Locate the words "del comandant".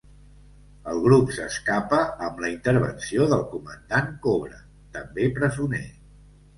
3.35-4.13